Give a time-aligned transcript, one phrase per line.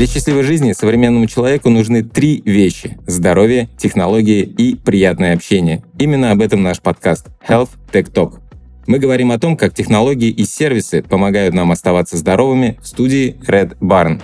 [0.00, 5.84] Для счастливой жизни современному человеку нужны три вещи– здоровье, технологии и приятное общение.
[5.98, 8.40] Именно об этом наш подкаст Health Tech Talk.
[8.86, 13.76] Мы говорим о том, как технологии и сервисы помогают нам оставаться здоровыми в студии Red
[13.80, 14.22] Barn.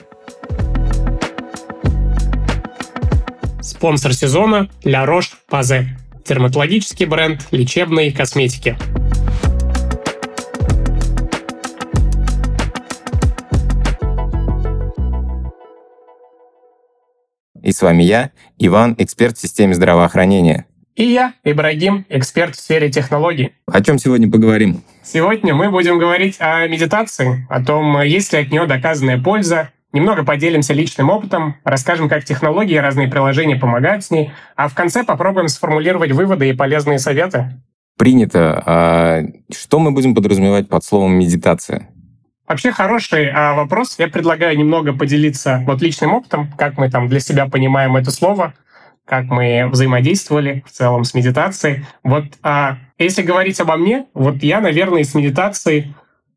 [3.61, 5.89] Спонсор сезона– La Roche-Posay.
[6.27, 8.79] Дерматологический бренд лечебной косметики.
[17.67, 20.67] И с вами я, Иван, эксперт в системе здравоохранения.
[20.95, 23.55] И я, Ибрагим, эксперт в сфере технологий.
[23.67, 24.83] О чем сегодня поговорим?
[25.03, 30.25] Сегодня мы будем говорить о медитации, о том, есть ли от нее доказанная польза, Немного
[30.25, 35.05] поделимся личным опытом, расскажем, как технологии и разные приложения помогают с ней, а в конце
[35.05, 37.53] попробуем сформулировать выводы и полезные советы.
[37.97, 38.63] Принято.
[38.67, 41.89] А что мы будем подразумевать под словом медитация?
[42.49, 43.97] Вообще хороший а, вопрос.
[43.99, 48.55] Я предлагаю немного поделиться вот личным опытом, как мы там для себя понимаем это слово,
[49.05, 51.85] как мы взаимодействовали в целом с медитацией.
[52.05, 55.95] Вот а, если говорить обо мне, вот я, наверное, с медитацией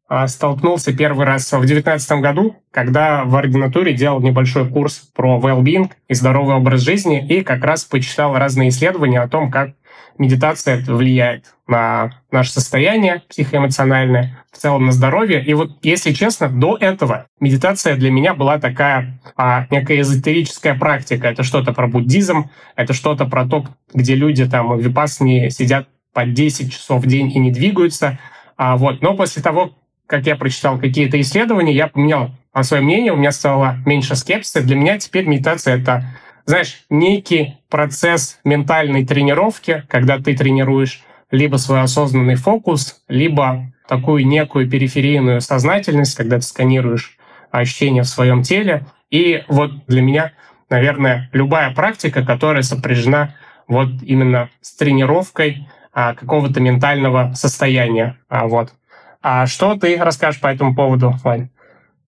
[0.08, 5.92] а, столкнулся первый раз в 2019 году, когда в ординатуре делал небольшой курс про well-being
[6.08, 9.74] и здоровый образ жизни, и как раз почитал разные исследования о том, как
[10.18, 15.44] медитация влияет на наше состояние психоэмоциональное, в целом на здоровье.
[15.44, 21.28] И вот, если честно, до этого медитация для меня была такая а, некая эзотерическая практика.
[21.28, 26.26] Это что-то про буддизм, это что-то про то, где люди там в випасне сидят по
[26.26, 28.20] 10 часов в день и не двигаются.
[28.58, 29.02] А, вот.
[29.02, 29.72] Но после того,
[30.08, 32.32] как я прочитал какие-то исследования, я поменял
[32.64, 34.62] свое мнение, у меня стало меньше скепсиса.
[34.62, 36.06] Для меня теперь медитация— это
[36.46, 44.70] знаешь, некий процесс ментальной тренировки, когда ты тренируешь либо свой осознанный фокус, либо такую некую
[44.70, 47.18] периферийную сознательность, когда ты сканируешь
[47.52, 48.86] ощущения в своем теле.
[49.10, 50.34] И вот для меня,
[50.70, 53.36] наверное, любая практика, которая сопряжена
[53.68, 58.18] вот именно с тренировкой а, какого-то ментального состояния.
[58.30, 58.74] А, вот.
[59.22, 61.50] А что ты расскажешь по этому поводу, Вань?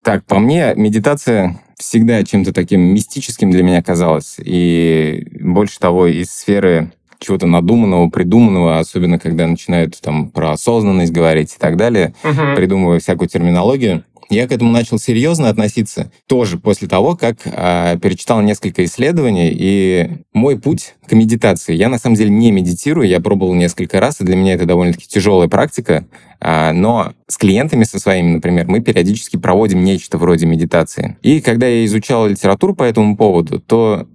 [0.03, 4.38] Так, по мне, медитация всегда чем-то таким мистическим для меня казалась.
[4.40, 11.53] И больше того, из сферы чего-то надуманного, придуманного, особенно когда начинают там про осознанность говорить
[11.53, 12.56] и так далее, uh-huh.
[12.56, 14.03] придумывая всякую терминологию.
[14.31, 20.09] Я к этому начал серьезно относиться тоже после того, как э, перечитал несколько исследований, и
[20.31, 21.75] мой путь к медитации.
[21.75, 25.06] Я на самом деле не медитирую, я пробовал несколько раз, и для меня это довольно-таки
[25.06, 26.06] тяжелая практика,
[26.40, 31.18] э, но с клиентами со своими, например, мы периодически проводим нечто вроде медитации.
[31.22, 34.08] И когда я изучал литературу по этому поводу, то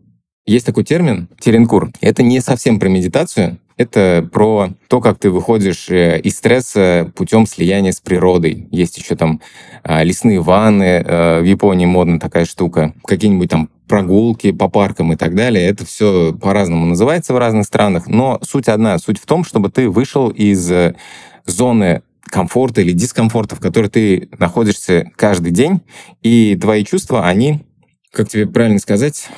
[0.46, 1.90] есть такой термин теренкур.
[2.00, 7.46] Это не совсем про медитацию, это про то, как ты выходишь э, из стресса путем
[7.46, 8.68] слияния с природой.
[8.70, 9.42] Есть еще там
[9.82, 15.16] а, лесные ванны, э, в Японии модна такая штука, какие-нибудь там прогулки по паркам и
[15.16, 15.66] так далее.
[15.68, 18.98] Это все по-разному называется в разных странах, но суть одна.
[18.98, 20.94] Суть в том, чтобы ты вышел из э,
[21.44, 25.82] зоны комфорта или дискомфорта, в которой ты находишься каждый день,
[26.22, 27.64] и твои чувства, они,
[28.10, 29.28] как тебе правильно сказать,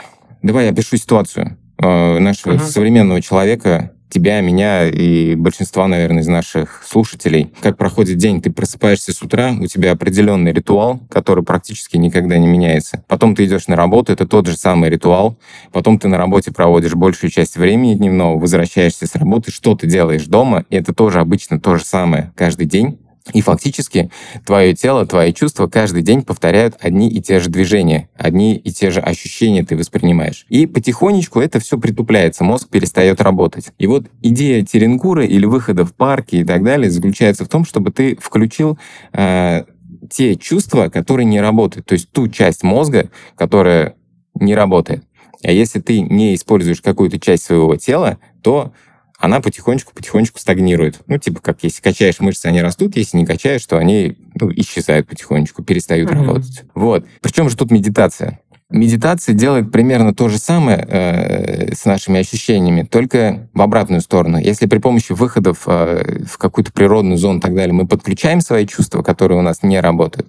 [0.43, 2.65] давай я опишу ситуацию нашего uh-huh.
[2.65, 7.53] современного человека, тебя, меня и большинства, наверное, из наших слушателей.
[7.61, 12.47] Как проходит день, ты просыпаешься с утра, у тебя определенный ритуал, который практически никогда не
[12.47, 13.05] меняется.
[13.09, 15.39] Потом ты идешь на работу, это тот же самый ритуал.
[15.73, 20.25] Потом ты на работе проводишь большую часть времени дневного, возвращаешься с работы, что ты делаешь
[20.25, 22.99] дома, и это тоже обычно то же самое каждый день.
[23.33, 24.11] И фактически
[24.47, 28.91] твое тело, твои чувства каждый день повторяют одни и те же движения, одни и те
[28.91, 30.47] же ощущения ты воспринимаешь.
[30.49, 33.73] И потихонечку это все притупляется, мозг перестает работать.
[33.79, 37.91] И вот идея Теренкура или выхода в парки и так далее заключается в том, чтобы
[37.91, 38.79] ты включил
[39.13, 39.65] э,
[40.11, 43.95] те чувства, которые не работают, то есть ту часть мозга, которая
[44.35, 45.05] не работает.
[45.45, 48.73] А если ты не используешь какую-то часть своего тела, то
[49.19, 51.01] она потихонечку-потихонечку стагнирует.
[51.09, 55.09] Ну, типа, как если качаешь мышцы, они растут, если не качаешь, то они ну, исчезают
[55.09, 56.15] потихонечку, перестают mm-hmm.
[56.15, 56.63] работать.
[56.75, 57.05] Вот.
[57.21, 58.41] Причем же тут медитация?
[58.71, 64.37] Медитация делает примерно то же самое э, с нашими ощущениями, только в обратную сторону.
[64.37, 68.67] Если при помощи выходов э, в какую-то природную зону и так далее мы подключаем свои
[68.67, 70.29] чувства, которые у нас не работают,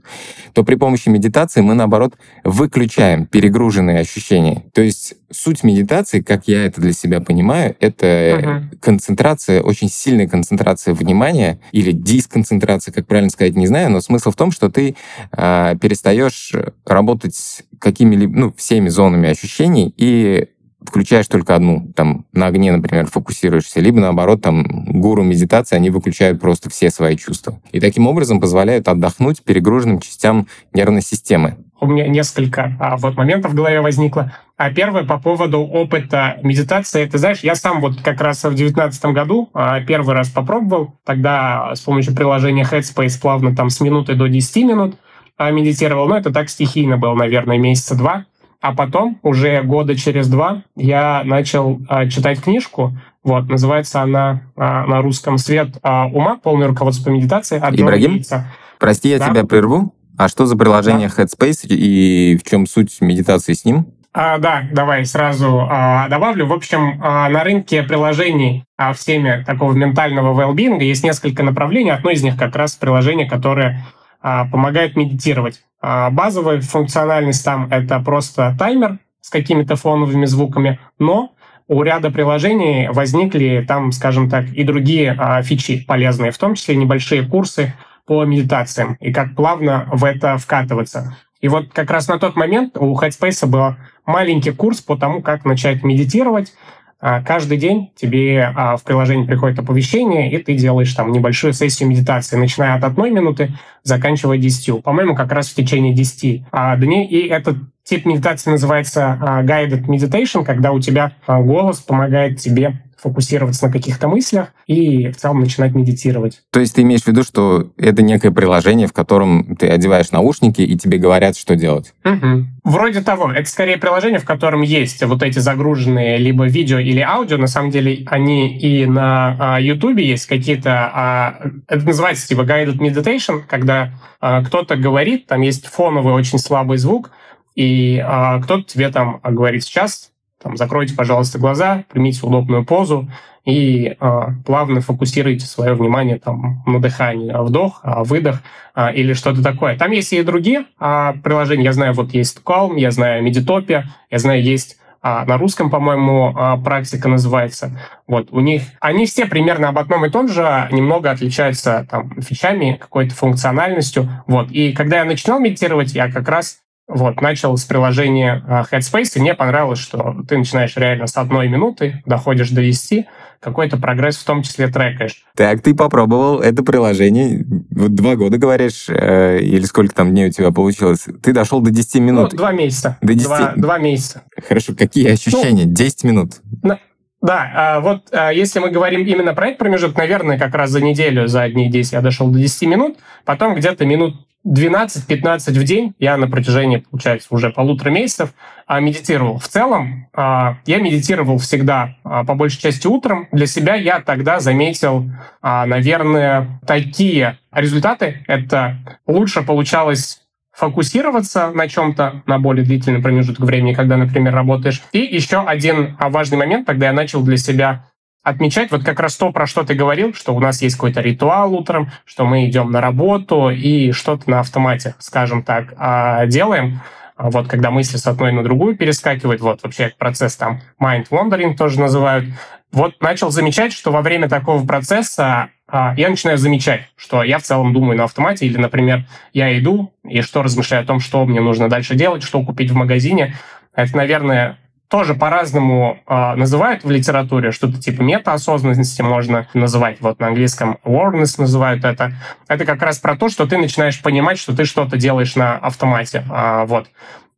[0.53, 2.13] то при помощи медитации мы, наоборот,
[2.45, 4.63] выключаем перегруженные ощущения.
[4.74, 8.77] То есть суть медитации, как я это для себя понимаю, это uh-huh.
[8.80, 14.38] концентрация, очень сильная концентрация внимания или дисконцентрация, как правильно сказать, не знаю, но смысл в
[14.38, 14.95] том, что ты
[15.33, 16.53] э, перестаешь
[16.86, 20.48] работать какими-либо, ну, всеми зонами ощущений и
[20.81, 26.40] включаешь только одну, там, на огне, например, фокусируешься, либо, наоборот, там, гуру медитации, они выключают
[26.40, 27.60] просто все свои чувства.
[27.72, 31.58] И таким образом позволяют отдохнуть перегруженным частям нервной системы.
[31.81, 34.34] У меня несколько а, вот моментов в голове возникло.
[34.58, 37.06] А первое по поводу опыта медитации.
[37.06, 40.96] Ты знаешь, я сам вот как раз в девятнадцатом году а, первый раз попробовал.
[41.06, 44.96] Тогда с помощью приложения Headspace плавно там с минуты до 10 минут
[45.39, 46.07] медитировал.
[46.07, 48.25] Но это так стихийно было, наверное, месяца два.
[48.62, 52.97] А потом, уже года через два, я начал а, читать книжку.
[53.24, 56.38] Вот, называется она а, на русском «Свет а, ума.
[56.38, 58.47] Полное руководство по медитации» от Ибрагим, Джона
[58.80, 59.30] прости, я да?
[59.30, 59.94] тебя прерву.
[60.18, 61.24] А что за приложение да.
[61.24, 63.88] Headspace и в чем суть медитации с ним?
[64.12, 66.47] А, да, давай сразу а, добавлю.
[66.47, 71.91] В общем, а, на рынке приложений а, в теме такого ментального well есть несколько направлений.
[71.91, 73.86] Одно из них как раз приложение, которое
[74.21, 75.62] а, помогает медитировать.
[75.81, 81.33] А, базовая функциональность там— это просто таймер с какими-то фоновыми звуками, но
[81.68, 86.75] у ряда приложений возникли там, скажем так, и другие а, фичи полезные, в том числе
[86.75, 87.74] небольшие курсы
[88.06, 91.15] по медитациям и как плавно в это вкатываться.
[91.42, 93.75] И вот как раз на тот момент у Headspace был
[94.06, 96.54] маленький курс по тому, как начать медитировать,
[97.00, 102.36] каждый день тебе а, в приложении приходит оповещение, и ты делаешь там небольшую сессию медитации,
[102.36, 103.54] начиная от одной минуты,
[103.84, 104.81] заканчивая десятью.
[104.81, 107.07] По-моему, как раз в течение десяти а, дней.
[107.07, 113.72] И этот тип медитации называется guided meditation, когда у тебя голос помогает тебе фокусироваться на
[113.72, 116.42] каких-то мыслях и в целом начинать медитировать.
[116.51, 120.62] То есть ты имеешь в виду, что это некое приложение, в котором ты одеваешь наушники
[120.62, 121.94] и тебе говорят, что делать?
[122.04, 122.46] Угу.
[122.63, 123.31] Вроде того.
[123.31, 127.38] Это скорее приложение, в котором есть вот эти загруженные либо видео или аудио.
[127.38, 130.92] На самом деле они и на YouTube а, есть какие-то...
[130.94, 136.78] А, это называется типа guided meditation, когда а, кто-то говорит, там есть фоновый очень слабый
[136.78, 137.12] звук,
[137.56, 143.09] и а, кто-то тебе там говорит сейчас там, закройте, пожалуйста, глаза, примите удобную позу
[143.45, 148.41] и э, плавно фокусируйте свое внимание там, на дыхании, а вдох, а выдох
[148.75, 149.77] э, или что-то такое.
[149.77, 151.65] Там есть и другие э, приложения.
[151.65, 156.62] Я знаю, вот есть Calm, я знаю Meditopia, я знаю, есть а на русском, по-моему,
[156.62, 157.80] практика называется.
[158.06, 162.77] Вот, у них, они все примерно об одном и том же, немного отличаются там фичами,
[162.77, 164.09] какой-то функциональностью.
[164.27, 166.59] Вот, и когда я начинал медитировать, я как раз
[166.89, 171.47] вот, начал с приложения а, Headspace, и мне понравилось, что ты начинаешь реально с одной
[171.47, 173.06] минуты, доходишь до 10,
[173.39, 175.24] какой-то прогресс в том числе трекаешь.
[175.36, 180.31] Так, ты попробовал это приложение, вот два года, говоришь, э, или сколько там дней у
[180.31, 181.06] тебя получилось?
[181.21, 182.31] Ты дошел до 10 минут.
[182.31, 182.97] Ну, два месяца.
[183.01, 183.27] До 10?
[183.27, 184.24] Два, два месяца.
[184.47, 185.65] Хорошо, какие ощущения?
[185.65, 186.31] Ну, 10 минут?
[186.63, 186.80] На,
[187.21, 190.81] да, а вот а, если мы говорим именно про этот промежуток, наверное, как раз за
[190.81, 194.16] неделю, за одни 10 я дошел до 10 минут, потом где-то минут
[194.48, 198.30] 12-15 в день я на протяжении, получается, уже полутора месяцев
[198.68, 199.38] а, медитировал.
[199.38, 203.27] В целом, я медитировал всегда, по большей части, утром.
[203.33, 205.10] Для себя я тогда заметил,
[205.42, 208.24] наверное, такие результаты.
[208.27, 208.77] Это
[209.07, 210.22] лучше получалось
[210.60, 214.82] фокусироваться на чем-то на более длительный промежуток времени, когда, например, работаешь.
[214.92, 217.86] И еще один важный момент, когда я начал для себя
[218.24, 221.54] отмечать вот как раз то, про что ты говорил, что у нас есть какой-то ритуал
[221.54, 226.82] утром, что мы идем на работу и что-то на автомате, скажем так, а, делаем.
[227.18, 231.80] Вот когда мысли с одной на другую перескакивают, вот вообще процесс там mind wandering тоже
[231.80, 232.26] называют.
[232.72, 237.74] Вот начал замечать, что во время такого процесса я начинаю замечать, что я в целом
[237.74, 241.70] думаю на автомате, или, например, я иду и что размышляю о том, что мне нужно
[241.70, 243.36] дальше делать, что купить в магазине.
[243.75, 244.58] Это, наверное,
[244.89, 251.36] тоже по-разному э, называют в литературе, что-то типа метаосознанности можно называть, вот на английском awareness
[251.38, 252.13] называют это.
[252.48, 256.24] Это как раз про то, что ты начинаешь понимать, что ты что-то делаешь на автомате,
[256.29, 256.89] э, вот.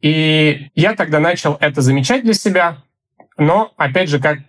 [0.01, 2.77] И я тогда начал это замечать для себя,
[3.38, 4.39] но, опять же, как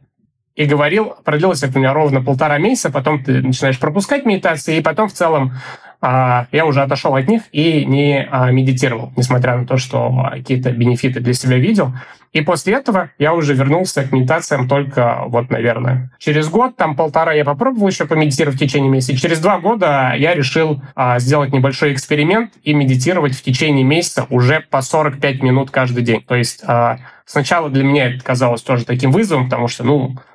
[0.54, 4.82] и говорил, продлилось это у меня ровно полтора месяца, потом ты начинаешь пропускать медитации, и
[4.82, 5.52] потом в целом
[6.00, 10.72] а, я уже отошел от них и не а, медитировал, несмотря на то, что какие-то
[10.72, 11.92] бенефиты для себя видел.
[12.32, 17.34] И после этого я уже вернулся к медитациям только, вот, наверное, через год, там полтора
[17.34, 19.16] я попробовал еще помедитировать в течение месяца.
[19.16, 24.60] Через два года я решил а, сделать небольшой эксперимент и медитировать в течение месяца уже
[24.60, 26.22] по 45 минут каждый день.
[26.26, 30.31] То есть а, сначала для меня это казалось тоже таким вызовом, потому что, ну, а,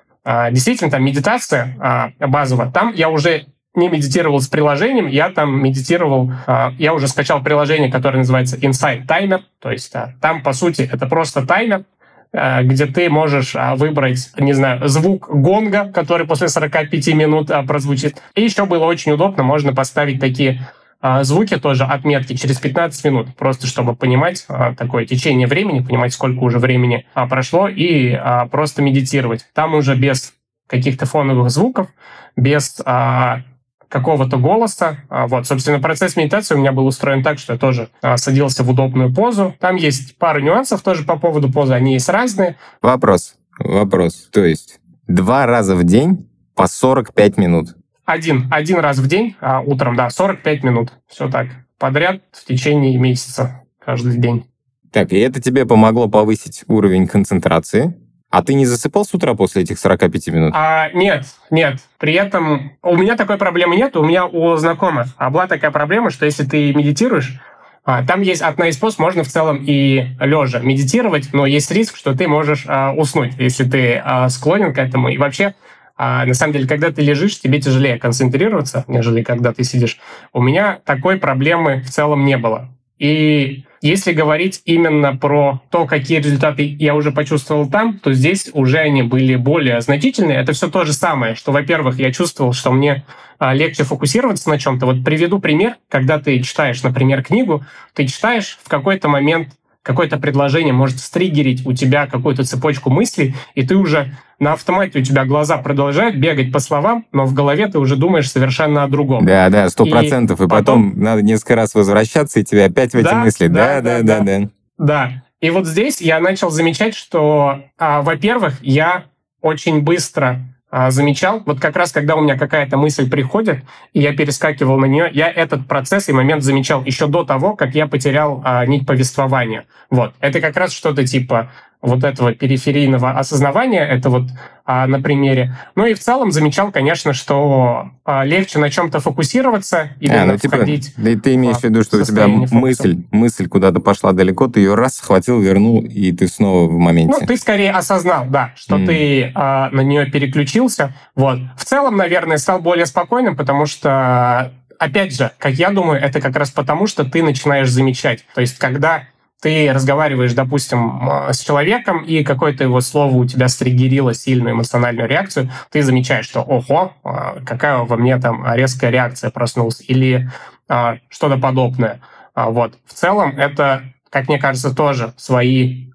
[0.52, 3.46] действительно, там медитация а, базовая, там я уже
[3.78, 9.06] не медитировал с приложением, я там медитировал, а, я уже скачал приложение, которое называется Insight
[9.08, 11.86] Timer, то есть а, там, по сути, это просто таймер,
[12.34, 18.22] а, где ты можешь выбрать, не знаю, звук гонга, который после 45 минут прозвучит.
[18.36, 20.87] И еще было очень удобно, можно поставить такие а,
[21.24, 26.40] звуки тоже, отметки через 15 минут, просто чтобы понимать а, такое течение времени, понимать, сколько
[26.40, 29.46] уже времени а, прошло, и а, просто медитировать.
[29.54, 30.34] Там уже без
[30.68, 31.88] каких-то фоновых звуков,
[32.36, 33.42] без а,
[33.90, 34.98] какого-то голоса.
[35.10, 38.64] А, вот, собственно, процесс медитации у меня был устроен так, что я тоже а, садился
[38.64, 39.56] в удобную позу.
[39.60, 42.58] Там есть пару нюансов тоже по поводу позы, они есть разные.
[42.82, 44.30] Вопрос, вопрос.
[44.32, 47.77] То есть два раза в день по 45 минут?
[48.08, 50.94] Один, один раз в день, а утром, да, 45 минут.
[51.10, 51.48] Все так.
[51.78, 54.46] Подряд в течение месяца, каждый день.
[54.94, 57.98] Так, и это тебе помогло повысить уровень концентрации?
[58.30, 60.54] А ты не засыпал с утра после этих 45 минут?
[60.56, 61.82] А, нет, нет.
[61.98, 65.08] При этом у меня такой проблемы нет, у меня у знакомых.
[65.18, 67.42] А была такая проблема, что если ты медитируешь,
[67.84, 71.98] а, там есть одна из пост, можно в целом и лежа медитировать, но есть риск,
[71.98, 75.10] что ты можешь а, уснуть, если ты а, склонен к этому.
[75.10, 75.56] И вообще
[75.98, 80.00] а на самом деле, когда ты лежишь, тебе тяжелее концентрироваться, нежели когда ты сидишь.
[80.32, 82.70] У меня такой проблемы в целом не было.
[83.00, 88.80] И если говорить именно про то, какие результаты я уже почувствовал там, то здесь уже
[88.80, 90.40] они были более значительные.
[90.40, 93.06] Это все то же самое, что, во-первых, я чувствовал, что мне
[93.38, 94.88] а, легче фокусироваться на чем-то.
[94.88, 97.64] Вот приведу пример, когда ты читаешь, например, книгу,
[97.94, 99.50] ты читаешь в какой-то момент
[99.88, 105.02] какое-то предложение может стригерить у тебя какую-то цепочку мыслей, и ты уже на автомате у
[105.02, 109.26] тебя глаза продолжают бегать по словам, но в голове ты уже думаешь совершенно о другом.
[109.26, 110.42] Да, да, сто процентов.
[110.42, 113.48] И, и потом, потом надо несколько раз возвращаться, и тебе опять в эти да, мысли.
[113.48, 114.50] Да, да, да, да, да.
[114.78, 115.24] Да.
[115.40, 119.06] И вот здесь я начал замечать, что, а, во-первых, я
[119.42, 124.78] очень быстро замечал, вот как раз когда у меня какая-то мысль приходит, и я перескакивал
[124.78, 128.66] на нее, я этот процесс и момент замечал еще до того, как я потерял а,
[128.66, 129.66] нить повествования.
[129.90, 130.14] Вот.
[130.20, 134.24] Это как раз что-то типа вот этого периферийного осознавания, это вот
[134.66, 135.56] а, на примере.
[135.76, 140.38] Ну и в целом замечал, конечно, что а, легче на чем-то фокусироваться или а, ну,
[140.38, 140.94] типа, входить.
[140.98, 144.74] Да, ты имеешь в виду, что у тебя мысль, мысль куда-то пошла далеко, ты ее
[144.74, 147.16] раз схватил, вернул, и ты снова в моменте.
[147.22, 148.86] Ну, ты скорее осознал, да, что mm.
[148.86, 150.96] ты а, на нее переключился.
[151.16, 151.40] Вот.
[151.58, 156.36] В целом, наверное, стал более спокойным, потому что опять же, как я думаю, это как
[156.36, 158.26] раз потому, что ты начинаешь замечать.
[158.34, 159.04] То есть, когда
[159.42, 165.08] ты разговариваешь, допустим, а, с человеком, и какое-то его слово у тебя стригерило сильную эмоциональную
[165.08, 170.30] реакцию, ты замечаешь, что ого, а, какая во мне там резкая реакция проснулась, или
[170.68, 172.02] а, что-то подобное.
[172.36, 172.78] Вот.
[172.86, 175.88] В целом это, как мне кажется, тоже свои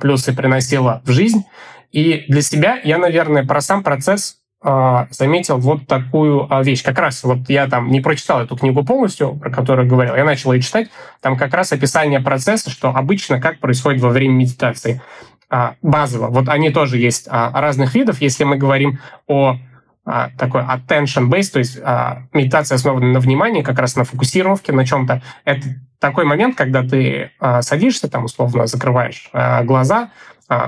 [0.00, 1.44] плюсы приносило в жизнь.
[1.92, 4.43] И для себя я, наверное, про сам процесс а,
[5.10, 6.82] заметил вот такую а, вещь.
[6.82, 10.54] Как раз вот я там не прочитал эту книгу полностью, про которую говорил, я начал
[10.54, 10.88] ее читать.
[11.20, 15.02] Там как раз описание процесса, что обычно как происходит во время медитации.
[15.50, 16.28] А, базово.
[16.28, 18.22] Вот они тоже есть разных видов.
[18.22, 19.58] Если мы говорим о
[20.04, 21.76] такой attention based, то есть
[22.32, 25.22] медитация основана на внимании, как раз на фокусировке на чем-то.
[25.44, 25.62] Это
[25.98, 27.30] такой момент, когда ты
[27.60, 29.30] садишься, там условно закрываешь
[29.62, 30.10] глаза,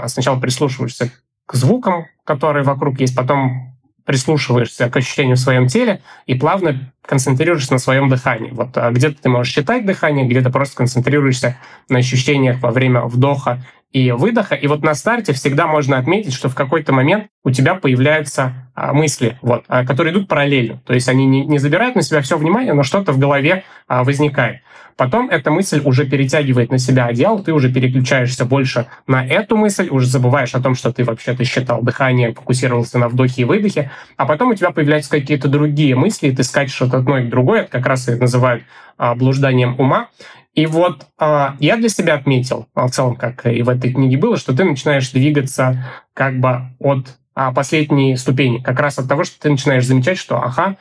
[0.06, 1.10] сначала прислушиваешься
[1.44, 3.75] к звукам, которые вокруг есть, потом
[4.06, 8.50] прислушиваешься к ощущению в своем теле и плавно концентрируешься на своем дыхании.
[8.52, 11.58] Вот а где-то ты можешь считать дыхание, где-то просто концентрируешься
[11.88, 14.54] на ощущениях во время вдоха и выдоха.
[14.54, 18.92] И вот на старте всегда можно отметить, что в какой-то момент у тебя появляются а,
[18.92, 20.80] мысли, вот, а, которые идут параллельно.
[20.86, 24.60] То есть они не, не забирают на себя все внимание, но что-то в голове возникает.
[24.96, 29.88] Потом эта мысль уже перетягивает на себя одеяло, ты уже переключаешься больше на эту мысль,
[29.90, 34.24] уже забываешь о том, что ты вообще-то считал дыхание, фокусировался на вдохе и выдохе, а
[34.24, 37.72] потом у тебя появляются какие-то другие мысли, и ты скачешь от одной к другой, это
[37.72, 38.64] как раз и называют
[38.96, 40.08] а, блужданием ума.
[40.54, 44.16] И вот а, я для себя отметил, а, в целом, как и в этой книге
[44.16, 45.84] было, что ты начинаешь двигаться
[46.14, 50.42] как бы от а, последней ступени, как раз от того, что ты начинаешь замечать, что,
[50.42, 50.76] ага,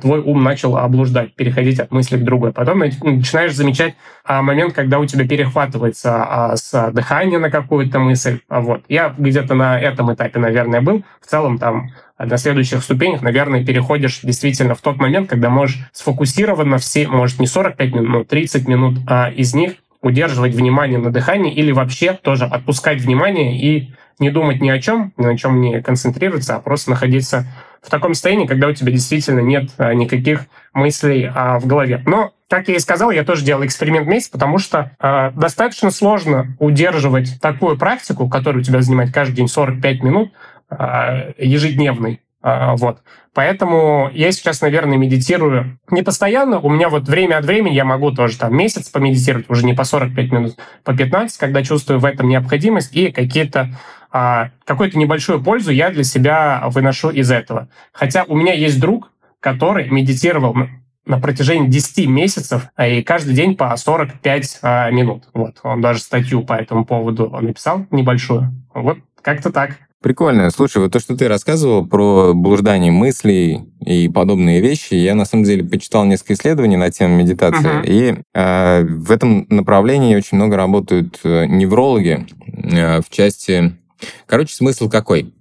[0.00, 2.52] твой ум начал облуждать, переходить от мысли к другой.
[2.52, 3.94] Потом начинаешь замечать
[4.24, 8.40] а, момент, когда у тебя перехватывается а, с дыхания на какую-то мысль.
[8.48, 8.82] Вот.
[8.88, 11.04] Я где-то на этом этапе, наверное, был.
[11.20, 16.78] В целом там на следующих ступенях, наверное, переходишь действительно в тот момент, когда можешь сфокусированно
[16.78, 21.52] все, может, не 45 минут, но 30 минут а, из них удерживать внимание на дыхании
[21.52, 25.80] или вообще тоже отпускать внимание и не думать ни о чем, ни на чем не
[25.80, 27.46] концентрироваться, а просто находиться
[27.82, 32.02] в таком состоянии, когда у тебя действительно нет а, никаких мыслей а, в голове.
[32.06, 36.56] Но, как я и сказал, я тоже делал эксперимент месяц, потому что а, достаточно сложно
[36.58, 40.32] удерживать такую практику, которая у тебя занимает каждый день 45 минут,
[40.70, 42.20] а, ежедневной.
[42.40, 42.98] А, вот.
[43.34, 46.60] Поэтому я сейчас, наверное, медитирую не постоянно.
[46.60, 49.84] У меня вот время от времени я могу тоже там месяц помедитировать, уже не по
[49.84, 53.70] 45 минут, по 15, когда чувствую в этом необходимость и какие-то
[54.10, 57.68] а, какую-то небольшую пользу я для себя выношу из этого.
[57.92, 60.56] Хотя у меня есть друг, который медитировал
[61.04, 65.24] на протяжении 10 месяцев и каждый день по 45 а, минут.
[65.32, 68.52] Вот, он даже статью по этому поводу написал небольшую.
[68.74, 69.76] Вот как-то так.
[70.00, 70.48] Прикольно.
[70.50, 75.42] Слушай, вот то, что ты рассказывал про блуждание мыслей и подобные вещи, я на самом
[75.42, 77.84] деле почитал несколько исследований на тему медитации, uh-huh.
[77.84, 83.76] и э, в этом направлении очень много работают э, неврологи э, в части...
[84.26, 85.34] Короче, смысл какой?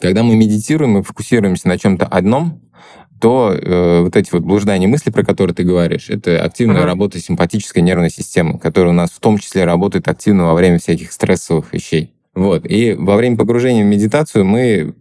[0.00, 2.60] Когда мы медитируем, мы фокусируемся на чем-то одном,
[3.20, 6.86] то э, вот эти вот блуждания мысли, про которые ты говоришь, это активная uh-huh.
[6.86, 11.12] работа симпатической нервной системы, которая у нас в том числе работает активно во время всяких
[11.12, 12.14] стрессовых вещей.
[12.34, 12.66] Вот.
[12.66, 14.94] И во время погружения в медитацию мы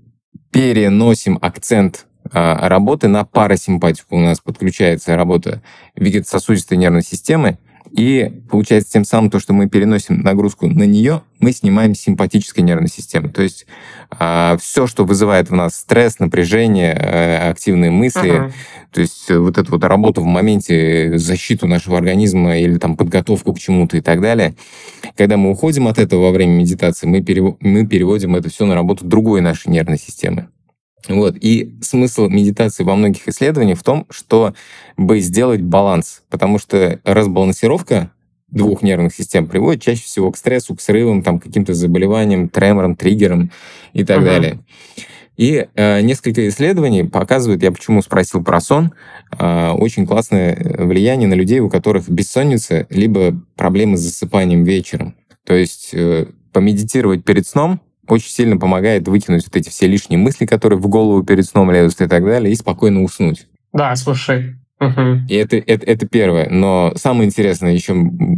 [0.52, 4.18] переносим акцент а, работы на парасимпатику.
[4.18, 5.62] У нас подключается работа
[5.96, 7.58] вегетососудистой нервной системы,
[7.92, 12.90] и получается тем самым то, что мы переносим нагрузку на нее, мы снимаем симпатической нервной
[12.90, 13.30] системы.
[13.30, 13.66] То есть
[14.12, 18.52] э, а, все, что вызывает в нас стресс, напряжение, э, активные мысли, uh-huh.
[18.92, 23.60] то есть вот эту вот работу в моменте, защиту нашего организма или там подготовку к
[23.60, 24.56] чему-то и так далее,
[25.18, 27.56] когда мы уходим от этого во время медитации, мы, перев...
[27.60, 30.48] мы переводим это все на работу другой нашей нервной системы.
[31.08, 31.36] Вот.
[31.40, 38.12] И смысл медитации во многих исследованиях в том, чтобы сделать баланс, потому что разбалансировка
[38.50, 43.52] двух нервных систем приводит чаще всего к стрессу, к срывам, там, каким-то заболеваниям, треморам, триггерам
[43.94, 44.26] и так uh-huh.
[44.26, 44.60] далее.
[45.38, 48.92] И э, несколько исследований показывают, я почему спросил про сон,
[49.40, 55.16] э, очень классное влияние на людей, у которых бессонница, либо проблемы с засыпанием вечером.
[55.46, 60.46] То есть э, помедитировать перед сном очень сильно помогает выкинуть вот эти все лишние мысли,
[60.46, 63.48] которые в голову перед сном лезут и так далее, и спокойно уснуть.
[63.74, 64.56] Да, слушай.
[65.30, 66.50] И это, это, это первое.
[66.50, 67.94] Но самое интересное, еще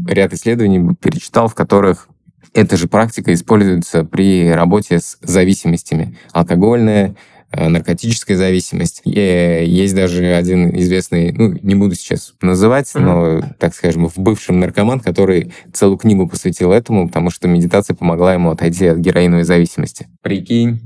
[0.08, 2.10] ряд исследований перечитал, в которых
[2.54, 6.18] эта же практика используется при работе с зависимостями.
[6.34, 7.16] Алкогольная,
[7.56, 9.02] наркотическая зависимость.
[9.06, 14.60] И есть даже один известный, ну, не буду сейчас называть, но, так скажем, в бывшем
[14.60, 20.08] наркоман, который целую книгу посвятил этому, потому что медитация помогла ему отойти от героиновой зависимости.
[20.22, 20.82] Прикинь.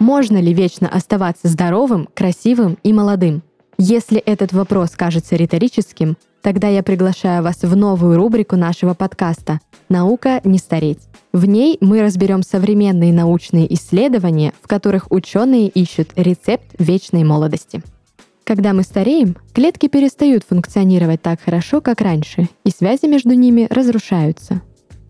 [0.00, 3.42] Можно ли вечно оставаться здоровым, красивым и молодым?
[3.78, 10.42] Если этот вопрос кажется риторическим, Тогда я приглашаю вас в новую рубрику нашего подкаста «Наука
[10.44, 10.98] не стареть».
[11.32, 17.82] В ней мы разберем современные научные исследования, в которых ученые ищут рецепт вечной молодости.
[18.44, 24.60] Когда мы стареем, клетки перестают функционировать так хорошо, как раньше, и связи между ними разрушаются.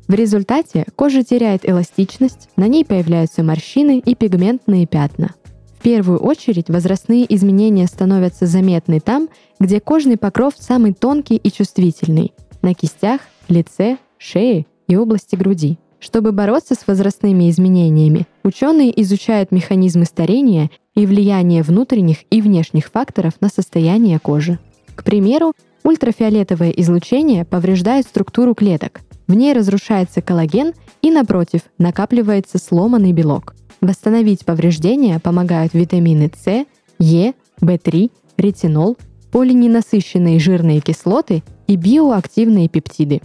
[0.06, 5.34] В результате кожа теряет эластичность, на ней появляются морщины и пигментные пятна–
[5.84, 9.28] первую очередь возрастные изменения становятся заметны там,
[9.60, 15.78] где кожный покров самый тонкий и чувствительный– на кистях, лице, шее и области груди.
[16.00, 23.34] Чтобы бороться с возрастными изменениями, ученые изучают механизмы старения и влияние внутренних и внешних факторов
[23.42, 24.58] на состояние кожи.
[24.94, 29.02] К примеру, ультрафиолетовое излучение повреждает структуру клеток.
[29.26, 36.64] В ней разрушается коллаген и, напротив, накапливается сломанный белок– Восстановить повреждения помогают витамины С,
[36.98, 38.96] Е, В3, ретинол,
[39.30, 43.20] полиненасыщенные жирные кислоты и биоактивные пептиды.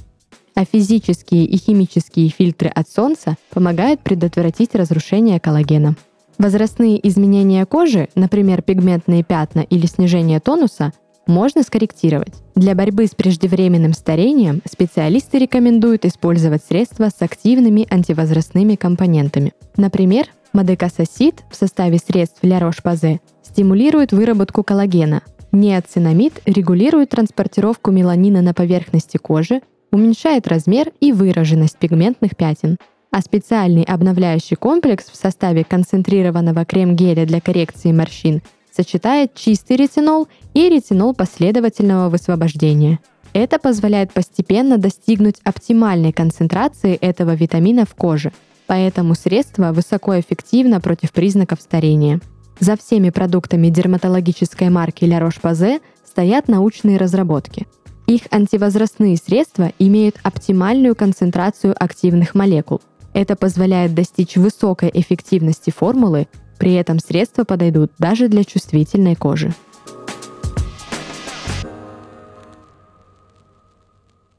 [0.56, 5.96] А физические и химические фильтры от солнца помогают предотвратить разрушение коллагена.
[6.38, 10.92] Возрастные изменения кожи, например, пигментные пятна или снижение тонуса,
[11.30, 12.34] можно скорректировать.
[12.56, 19.54] Для борьбы с преждевременным старением специалисты рекомендуют использовать средства с активными антивозрастными компонентами.
[19.78, 25.22] Например, Мадекасосид в составе средств Ля Рош-Пазе стимулирует выработку коллагена.
[25.52, 29.62] Неоцинамид регулирует транспортировку меланина на поверхности кожи,
[29.92, 32.78] уменьшает размер и выраженность пигментных пятен.
[33.12, 38.42] А специальный обновляющий комплекс в составе концентрированного крем-геля для коррекции морщин
[38.80, 43.00] сочетает чистый ретинол и ретинол последовательного высвобождения.
[43.34, 48.32] Это позволяет постепенно достигнуть оптимальной концентрации этого витамина в коже–
[48.70, 52.22] поэтому средство высокоэффективно против признаков старения.
[52.60, 57.66] За всеми продуктами дерматологической марки La Roche-Posay стоят научные разработки.
[58.06, 62.80] Их антивозрастные средства имеют оптимальную концентрацию активных молекул.
[63.16, 66.28] Это позволяет достичь высокой эффективности формулы,
[66.60, 69.54] при этом средства подойдут даже для чувствительной кожи.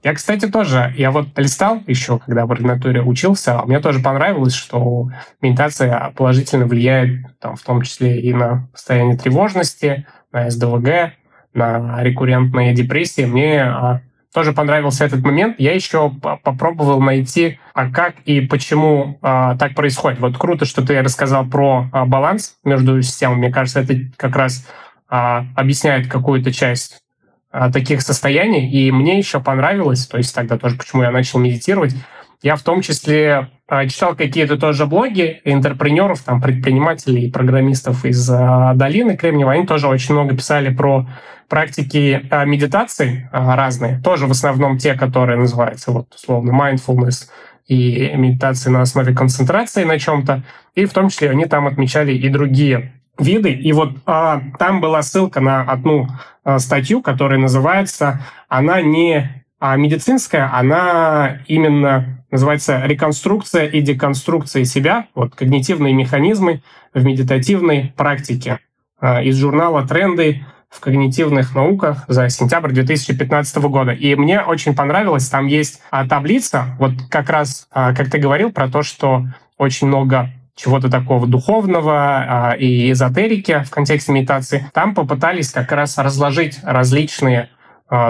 [0.02, 5.10] Я, кстати, тоже, я вот листал еще, когда в ординатуре учился, мне тоже понравилось, что
[5.42, 11.12] медитация положительно влияет, там, в том числе и на состояние тревожности, на СДВГ,
[11.52, 13.26] на рекуррентные депрессии.
[13.26, 14.00] Мне а,
[14.32, 20.20] тоже понравился этот момент, я еще попробовал найти, а как и почему а, так происходит.
[20.20, 23.38] Вот круто, что ты рассказал про а, баланс между системами.
[23.38, 24.68] Мне кажется, это как раз
[25.08, 27.02] а, объясняет какую-то часть
[27.50, 28.70] а, таких состояний.
[28.70, 31.94] И мне еще понравилось, то есть тогда тоже, почему я начал медитировать,
[32.42, 38.74] я в том числе а, читал какие-то тоже блоги интерпренеров, там, предпринимателей, программистов из а,
[38.74, 39.56] долины Кремниевой.
[39.56, 41.06] Они тоже очень много писали про
[41.48, 44.00] практики а, медитации разные.
[44.02, 47.28] Тоже в основном те, которые называются, вот, условно, mindfulness
[47.66, 50.42] и медитации на основе концентрации на чем-то.
[50.74, 53.52] И в том числе они там отмечали и другие виды.
[53.52, 56.08] И вот а, там была ссылка на одну
[56.42, 65.06] а, статью, которая называется «Она не а медицинская, она именно называется реконструкция и деконструкция себя,
[65.14, 66.62] вот когнитивные механизмы
[66.94, 68.58] в медитативной практике.
[69.00, 73.92] А, из журнала «Тренды в когнитивных науках» за сентябрь 2015 года.
[73.92, 78.52] И мне очень понравилось, там есть а, таблица, вот как раз, а, как ты говорил,
[78.52, 79.24] про то, что
[79.58, 84.70] очень много чего-то такого духовного и эзотерики в контексте медитации.
[84.74, 87.59] Там попытались как раз разложить различные а,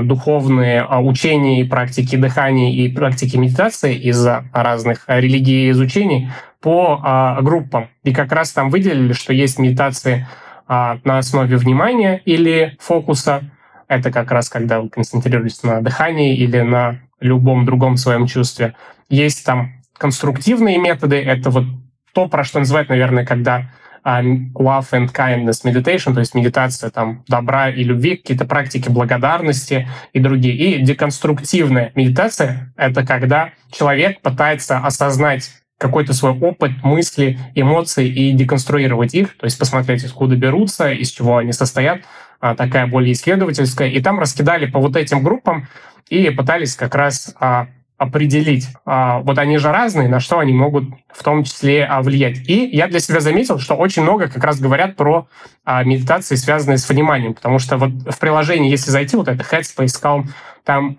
[0.02, 7.00] духовные а, учения и практики дыхания и практики медитации из разных религий и изучений по
[7.02, 7.88] а, группам.
[8.04, 10.26] И как раз там выделили, что есть медитации
[10.68, 13.42] на основе внимания или фокуса.
[13.88, 18.76] Это как раз когда вы концентрируетесь на дыхании или на любом другом своем чувстве.
[19.08, 21.16] Есть там конструктивные методы.
[21.16, 21.64] Это вот
[22.12, 23.70] то, про что называют, наверное, когда
[24.04, 30.20] love and kindness meditation, то есть медитация там добра и любви, какие-то практики благодарности и
[30.20, 30.54] другие.
[30.54, 39.14] И деконструктивная медитация— это когда человек пытается осознать какой-то свой опыт, мысли, эмоции и деконструировать
[39.14, 42.02] их, то есть посмотреть, откуда берутся, из чего они состоят,
[42.38, 43.88] а, такая более исследовательская.
[43.88, 45.68] И там раскидали по вот этим группам
[46.10, 47.68] и пытались как раз а,
[48.00, 52.48] определить, а, вот они же разные, на что они могут в том числе а, влиять.
[52.48, 55.28] И я для себя заметил, что очень много как раз говорят про
[55.66, 60.02] а, медитации, связанные с вниманием, потому что вот в приложении, если зайти, вот это Headspace,
[60.02, 60.24] Calm,
[60.64, 60.96] там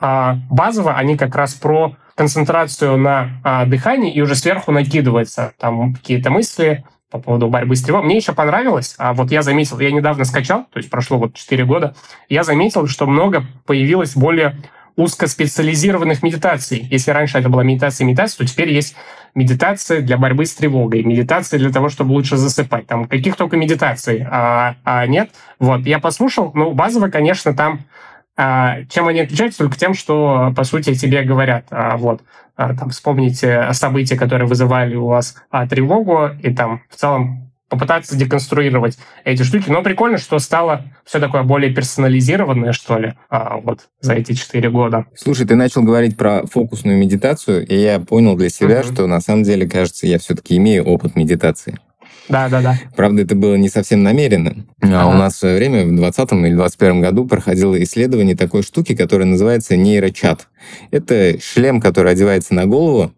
[0.52, 6.84] базово они как раз про концентрацию на дыхании и уже сверху накидывается там какие-то мысли,
[7.10, 8.08] по поводу борьбы с тревогой.
[8.08, 11.66] Мне еще понравилось, а вот я заметил, я недавно скачал, то есть прошло вот 4
[11.66, 11.94] года,
[12.30, 14.58] я заметил, что много появилось более
[14.95, 16.88] узкоспециализированных медитаций.
[16.89, 18.95] Если раньше это была медитация медитация, то теперь есть
[19.36, 22.88] медитация для борьбы с тревогой, медитация для того, чтобы лучше засыпать.
[22.88, 25.32] Там каких только медитаций а, а нет.
[25.60, 27.82] Вот, я послушал, ну, базово, конечно, там
[28.38, 29.60] а, чем они отличаются?
[29.60, 32.21] Только тем, что, по сути, тебе говорят, а, вот,
[32.56, 38.18] а, там, вспомните события, которые вызывали у вас а, тревогу, и там, в целом, попытаться
[38.18, 39.70] деконструировать эти штуки.
[39.70, 44.70] Но прикольно, что стало все такое более персонализированное, что ли, а, вот за эти четыре
[44.70, 45.06] года.
[45.16, 48.94] Слушай, ты начал говорить про фокусную медитацию, и я понял для себя, uh-huh.
[48.94, 51.80] что на самом деле, кажется, я все-таки имею опыт медитации.
[52.28, 52.78] Да, да, да.
[52.98, 54.66] Правда, это было не совсем намеренно.
[54.82, 58.96] А у нас в свое время, в 2020 или 2021 году, проходило исследование такой штуки,
[58.96, 60.50] которая называется нейрочат.
[60.92, 63.14] Это шлем, который одевается на голову,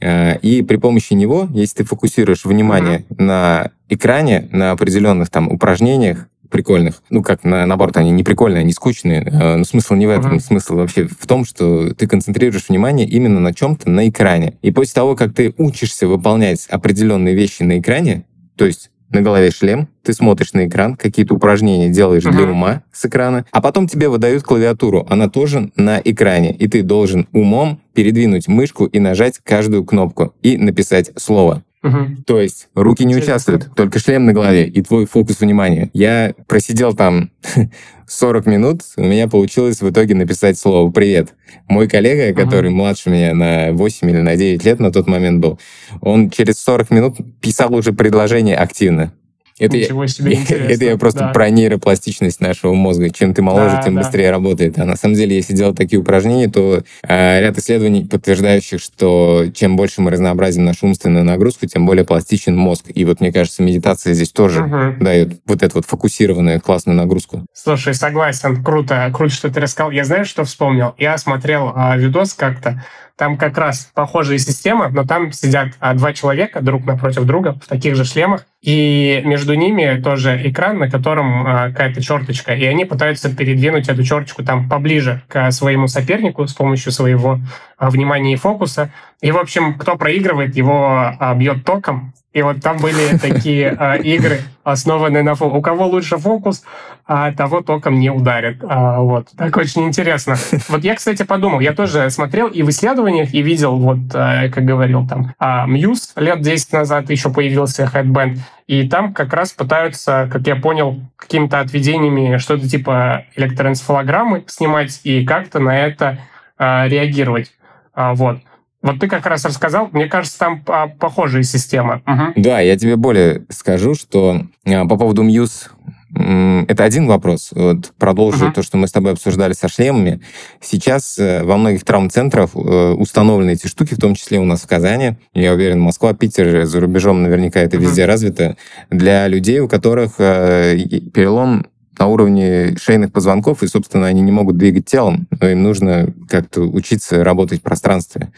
[0.00, 3.22] и при помощи него, если ты фокусируешь внимание uh-huh.
[3.22, 7.02] на экране, на определенных там упражнениях, прикольных.
[7.10, 9.22] Ну, как, на, наоборот, они не прикольные, они скучные.
[9.22, 10.36] Э, но смысл не в этом.
[10.36, 10.40] Uh-huh.
[10.40, 14.54] Смысл вообще в том, что ты концентрируешь внимание именно на чем-то на экране.
[14.62, 18.24] И после того, как ты учишься выполнять определенные вещи на экране,
[18.56, 22.32] то есть на голове шлем, ты смотришь на экран, какие-то упражнения делаешь uh-huh.
[22.32, 26.82] для ума с экрана, а потом тебе выдают клавиатуру, она тоже на экране, и ты
[26.82, 31.62] должен умом передвинуть мышку и нажать каждую кнопку и написать слово.
[31.82, 32.22] Угу.
[32.26, 35.90] То есть руки не участвуют, только шлем на голове и твой фокус внимания.
[35.92, 37.30] Я просидел там
[38.08, 41.34] 40 минут, у меня получилось в итоге написать слово «Привет».
[41.68, 42.78] Мой коллега, который угу.
[42.78, 45.60] младше меня на 8 или на 9 лет на тот момент был,
[46.00, 49.12] он через 40 минут писал уже предложение активно.
[49.58, 50.72] Это Ничего я, себе интересно.
[50.72, 51.28] Это я просто да.
[51.28, 53.10] про нейропластичность нашего мозга.
[53.10, 54.02] Чем ты моложе, да, тем да.
[54.02, 54.78] быстрее работает.
[54.78, 59.76] А на самом деле, если делать такие упражнения, то э, ряд исследований, подтверждающих, что чем
[59.76, 62.84] больше мы разнообразим нашу умственную нагрузку, тем более пластичен мозг.
[62.94, 65.02] И вот, мне кажется, медитация здесь тоже угу.
[65.02, 67.44] дает вот эту вот фокусированную классную нагрузку.
[67.52, 68.62] Слушай, согласен.
[68.62, 69.10] Круто.
[69.12, 69.90] Круто, что ты рассказал.
[69.90, 70.94] Я знаю, что вспомнил?
[70.98, 72.84] Я смотрел э, видос как-то
[73.18, 77.66] там как раз похожая система, но там сидят а, два человека друг напротив друга в
[77.66, 82.84] таких же шлемах, и между ними тоже экран, на котором а, какая-то черточка, и они
[82.84, 87.40] пытаются передвинуть эту черточку там поближе к своему сопернику с помощью своего
[87.76, 88.90] а, внимания и фокуса.
[89.20, 94.40] И, в общем, кто проигрывает, его бьет током, И вот там были такие э, игры,
[94.62, 95.58] основанные на фокус.
[95.58, 96.62] У кого лучше фокус,
[97.06, 98.62] а того током не ударит.
[98.62, 99.28] А, вот.
[99.36, 100.36] Так очень интересно.
[100.68, 104.64] Вот я, кстати, подумал, я тоже смотрел и в исследованиях, и видел, вот, э, как
[104.64, 110.28] говорил там, э, Muse лет 10 назад еще появился Headband, и там как раз пытаются,
[110.30, 116.18] как я понял, какими-то отведениями что-то типа электроэнцефалограммы снимать и как-то на это
[116.58, 117.52] э, реагировать.
[117.94, 118.40] А, вот.
[118.82, 120.62] Вот ты как раз рассказал, мне кажется, там
[120.98, 122.02] похожая система.
[122.06, 122.42] Угу.
[122.42, 125.68] Да, я тебе более скажу, что а, по поводу Muse
[126.14, 127.50] это один вопрос.
[127.52, 128.54] Вот продолжу uh-huh.
[128.54, 130.20] то, что мы с тобой обсуждали со шлемами.
[130.60, 132.58] Сейчас э, во многих травм-центрах э,
[132.92, 135.16] установлены эти штуки, в том числе у нас в Казани.
[135.34, 137.80] Я уверен, Москва, Питер, за рубежом наверняка это uh-huh.
[137.80, 138.56] везде развито.
[138.88, 140.78] Для людей, у которых э,
[141.12, 141.66] перелом
[141.98, 146.62] на уровне шейных позвонков, и, собственно, они не могут двигать телом, но им нужно как-то
[146.62, 148.32] учиться работать в пространстве.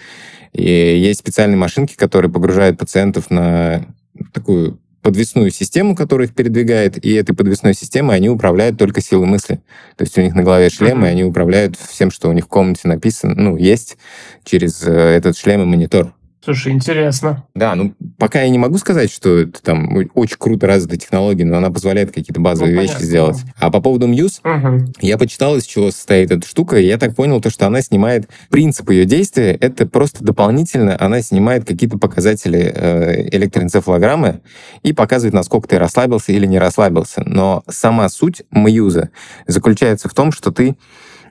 [0.52, 3.86] И есть специальные машинки, которые погружают пациентов на
[4.32, 9.60] такую подвесную систему, которая их передвигает, и этой подвесной системой они управляют только силой мысли.
[9.96, 11.08] То есть у них на голове шлем, mm-hmm.
[11.08, 13.96] и они управляют всем, что у них в комнате написано, ну, есть
[14.44, 16.12] через э, этот шлем и монитор.
[16.42, 17.44] Слушай, интересно.
[17.54, 21.58] Да, ну пока я не могу сказать, что это там очень круто развитая технология, но
[21.58, 23.06] она позволяет какие-то базовые ну, вещи понятно.
[23.06, 23.36] сделать.
[23.58, 24.92] А по поводу Muse, угу.
[25.00, 28.28] я почитал, из чего состоит эта штука, и я так понял, то, что она снимает
[28.48, 34.40] принцип ее действия, это просто дополнительно она снимает какие-то показатели э, электроэнцефалограммы
[34.82, 37.22] и показывает, насколько ты расслабился или не расслабился.
[37.26, 39.08] Но сама суть Muse
[39.46, 40.76] заключается в том, что ты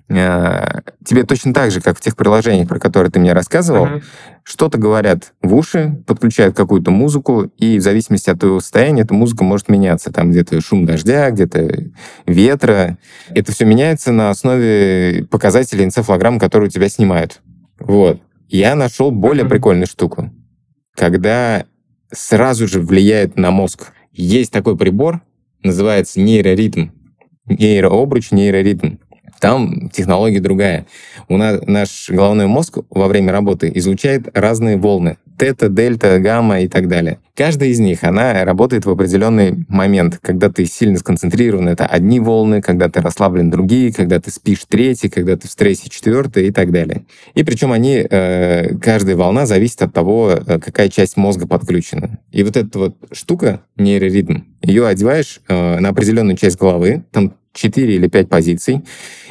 [0.09, 4.03] тебе точно так же, как в тех приложениях, про которые ты мне рассказывал, uh-huh.
[4.43, 9.43] что-то говорят в уши, подключают какую-то музыку, и в зависимости от твоего состояния эта музыка
[9.43, 10.11] может меняться.
[10.11, 11.91] Там где-то шум дождя, где-то
[12.25, 12.97] ветра.
[13.29, 17.41] Это все меняется на основе показателей энцефалограмм, которые у тебя снимают.
[17.79, 18.19] Вот.
[18.47, 19.49] Я нашел более uh-huh.
[19.49, 20.31] прикольную штуку.
[20.95, 21.65] Когда
[22.11, 23.91] сразу же влияет на мозг.
[24.11, 25.21] Есть такой прибор,
[25.63, 26.89] называется нейроритм.
[27.45, 28.97] Нейрообруч, нейроритм.
[29.39, 30.85] Там технология другая.
[31.27, 35.17] У нас наш головной мозг во время работы излучает разные волны.
[35.39, 37.19] Тета, дельта, гамма и так далее.
[37.33, 40.19] Каждая из них, она работает в определенный момент.
[40.21, 45.07] Когда ты сильно сконцентрирован, это одни волны, когда ты расслаблен другие, когда ты спишь третий,
[45.07, 47.05] когда ты в стрессе четвертый и так далее.
[47.35, 52.19] И причем они, э, каждая волна зависит от того, э, какая часть мозга подключена.
[52.33, 57.95] И вот эта вот штука, нейроритм, ее одеваешь э, на определенную часть головы, там 4
[57.95, 58.83] или 5 позиций,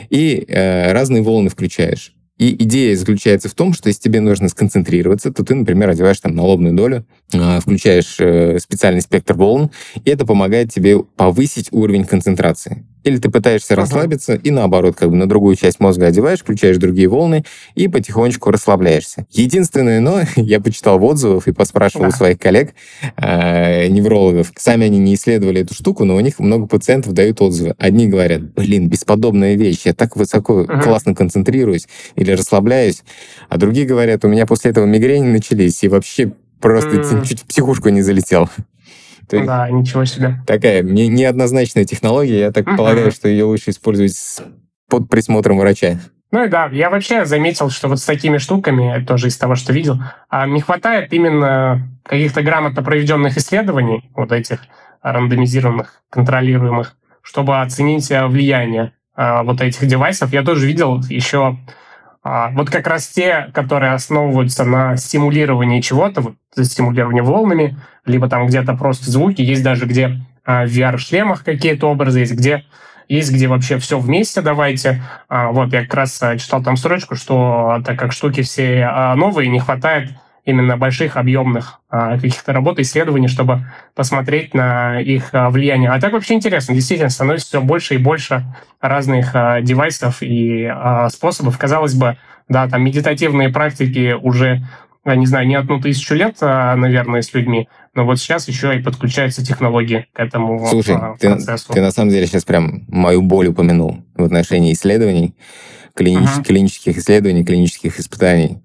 [0.08, 2.14] и разные волны включаешь.
[2.38, 6.36] И идея заключается в том, что если тебе нужно сконцентрироваться, то ты, например, одеваешь там
[6.36, 9.70] на лобную долю, а, включаешь э, специальный спектр волн,
[10.04, 12.86] и это помогает тебе повысить уровень концентрации.
[13.04, 13.82] Или ты пытаешься ага.
[13.82, 18.50] расслабиться, и наоборот, как бы на другую часть мозга одеваешь, включаешь другие волны, и потихонечку
[18.50, 19.26] расслабляешься.
[19.30, 22.08] Единственное но, я почитал в отзывах и поспрашивал да.
[22.08, 22.74] у своих коллег,
[23.16, 27.74] э, неврологов, сами они не исследовали эту штуку, но у них много пациентов дают отзывы.
[27.78, 30.82] Одни говорят, блин, бесподобная вещь, я так высоко, ага.
[30.82, 33.02] классно концентрируюсь или расслабляюсь,
[33.48, 37.26] а другие говорят, у меня после этого мигрени начались, и вообще просто mm.
[37.28, 38.48] чуть в психушку не залетел.
[39.28, 40.40] То да, ничего себе.
[40.46, 42.40] Такая не, неоднозначная технология.
[42.40, 42.76] Я так uh-huh.
[42.76, 44.16] полагаю, что ее лучше использовать
[44.88, 46.00] под присмотром врача.
[46.30, 49.72] Ну и да, я вообще заметил, что вот с такими штуками, тоже из того, что
[49.72, 54.60] видел, а, не хватает именно каких-то грамотно проведенных исследований, вот этих
[55.02, 60.32] рандомизированных, контролируемых, чтобы оценить э, влияние а, вот этих девайсов.
[60.32, 61.58] Я тоже видел еще
[62.50, 68.74] вот как раз те, которые основываются на стимулировании чего-то, вот, стимулировании волнами, либо там где-то
[68.74, 72.64] просто звуки, есть даже где а, в VR-шлемах какие-то образы есть, где
[73.08, 75.02] есть где вообще все вместе давайте.
[75.28, 79.48] А, вот, я как раз а, читал там строчку, что так как штуки все новые,
[79.48, 80.10] не хватает
[80.48, 85.90] именно больших объемных каких-то работ, исследований, чтобы посмотреть на их влияние.
[85.90, 88.44] А так вообще интересно, действительно, становится все больше и больше
[88.80, 89.32] разных
[89.62, 90.72] девайсов и
[91.10, 91.58] способов.
[91.58, 92.16] Казалось бы,
[92.48, 94.66] да, там медитативные практики уже
[95.04, 98.76] я не знаю, не одну тысячу лет, а, наверное, с людьми, но вот сейчас еще
[98.76, 101.68] и подключаются технологии к этому Слушай, а, процессу.
[101.68, 105.34] Ты, ты на самом деле сейчас прям мою боль упомянул в отношении исследований,
[105.98, 106.44] клинич, uh-huh.
[106.44, 108.58] клинических исследований, клинических испытаний,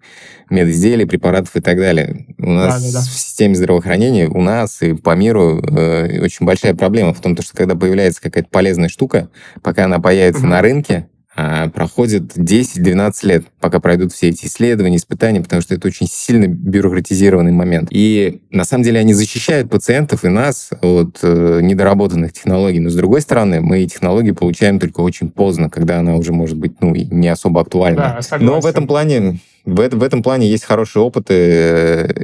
[0.52, 2.28] медизделий, препаратов и так далее.
[2.38, 3.06] У нас да, да, да.
[3.06, 7.58] в системе здравоохранения, у нас и по миру э, очень большая проблема в том, что
[7.58, 9.30] когда появляется какая-то полезная штука,
[9.64, 10.50] пока она появится uh-huh.
[10.50, 16.08] на рынке, проходит 10-12 лет, пока пройдут все эти исследования, испытания, потому что это очень
[16.08, 17.90] сильно бюрократизированный момент.
[17.92, 22.80] И на самом деле они защищают пациентов и нас от э, недоработанных технологий.
[22.80, 26.74] Но с другой стороны, мы технологии получаем только очень поздно, когда она уже может быть
[26.82, 28.20] ну, не особо актуальна.
[28.30, 31.34] Да, Но в этом плане В, в этом плане есть хорошие опыты.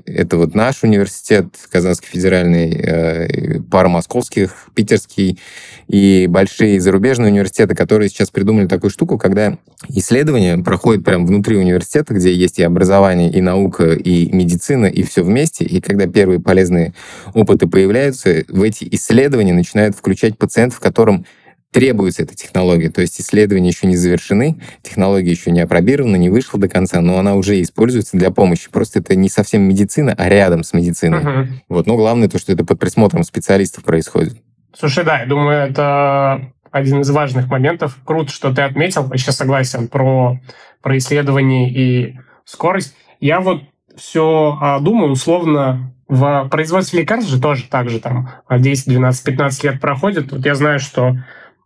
[0.06, 5.39] Это вот наш университет, Казанский федеральный, э, пара московских, питерский
[5.88, 12.13] и большие зарубежные университеты, которые сейчас придумали такую штуку, когда исследования проходят прямо внутри университета,
[12.13, 15.63] где есть и образование, и наука, и медицина, и все вместе.
[15.63, 16.93] И когда первые полезные
[17.34, 21.25] опыты появляются, в эти исследования начинают включать пациентов, которым
[21.71, 22.89] требуется эта технология.
[22.89, 27.19] То есть исследования еще не завершены, технология еще не опробирована, не вышла до конца, но
[27.19, 28.69] она уже используется для помощи.
[28.71, 31.19] Просто это не совсем медицина, а рядом с медициной.
[31.19, 31.47] Uh-huh.
[31.69, 31.88] Вот.
[31.88, 34.38] Но главное то, что это под присмотром специалистов происходит.
[34.77, 37.97] Слушай, да, я думаю, это один из важных моментов.
[38.03, 40.39] Круто, что ты отметил, вообще согласен, про,
[40.82, 42.95] про исследование и скорость.
[43.19, 43.63] Я вот
[43.95, 49.63] все а, думаю, условно, в производстве лекарств же тоже так же там 10, 12, 15
[49.63, 50.32] лет проходит.
[50.32, 51.17] Вот я знаю, что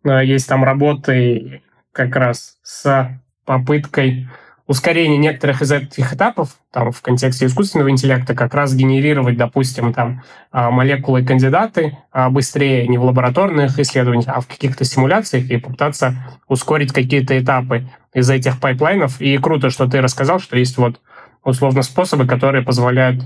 [0.03, 1.61] есть там работы
[1.91, 4.27] как раз с попыткой
[4.65, 10.23] ускорения некоторых из этих этапов, там, в контексте искусственного интеллекта, как раз генерировать, допустим, там,
[10.51, 16.15] а, молекулы кандидаты а, быстрее не в лабораторных исследованиях, а в каких-то симуляциях и попытаться
[16.47, 19.19] ускорить какие-то этапы из этих пайплайнов.
[19.19, 21.01] И круто, что ты рассказал, что есть вот
[21.43, 23.21] условно способы, которые позволяют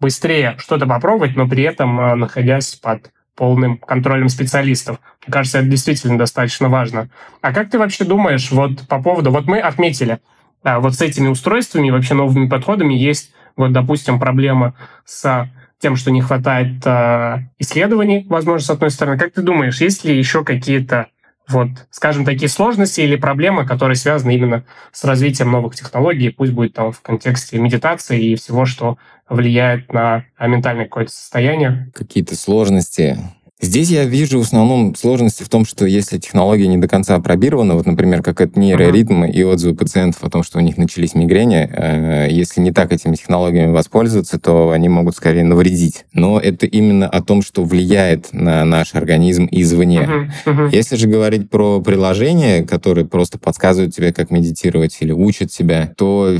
[0.00, 4.98] быстрее что-то попробовать, но при этом находясь под полным контролем специалистов.
[5.26, 7.08] Мне кажется, это действительно достаточно важно.
[7.42, 9.30] А как ты вообще думаешь вот по поводу...
[9.30, 10.18] Вот мы отметили,
[10.64, 16.10] да, вот с этими устройствами, вообще новыми подходами есть, вот, допустим, проблема с тем, что
[16.10, 19.18] не хватает э, исследований, возможно, с одной стороны.
[19.18, 21.08] Как ты думаешь, есть ли еще какие-то,
[21.48, 26.72] вот, скажем, такие сложности или проблемы, которые связаны именно с развитием новых технологий, пусть будет
[26.72, 28.96] там в контексте медитации и всего, что
[29.28, 31.90] влияет на ментальное какое-то состояние?
[31.94, 33.18] Какие-то сложности.
[33.58, 37.74] Здесь я вижу в основном сложности в том, что если технология не до конца опробирована,
[37.74, 39.32] вот, например, как это нейроритмы uh-huh.
[39.32, 43.14] и отзывы пациентов о том, что у них начались мигрени, э, если не так этими
[43.14, 46.04] технологиями воспользоваться, то они могут скорее навредить.
[46.12, 50.00] Но это именно о том, что влияет на наш организм извне.
[50.00, 50.30] Uh-huh.
[50.44, 50.68] Uh-huh.
[50.70, 56.36] Если же говорить про приложения, которые просто подсказывают тебе, как медитировать или учат тебя, то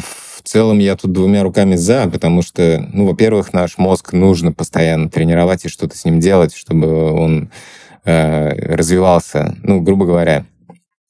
[0.46, 5.10] в целом я тут двумя руками за, потому что, ну, во-первых, наш мозг нужно постоянно
[5.10, 7.50] тренировать и что-то с ним делать, чтобы он
[8.04, 9.56] э, развивался.
[9.64, 10.46] Ну, грубо говоря,